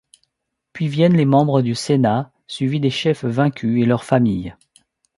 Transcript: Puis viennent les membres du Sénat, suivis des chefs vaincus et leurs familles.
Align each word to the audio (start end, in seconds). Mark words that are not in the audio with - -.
Puis 0.73 0.87
viennent 0.87 1.15
les 1.15 1.27
membres 1.27 1.61
du 1.61 1.75
Sénat, 1.75 2.31
suivis 2.47 2.79
des 2.79 2.89
chefs 2.89 3.23
vaincus 3.23 3.83
et 3.83 3.85
leurs 3.85 4.03
familles. 4.03 4.55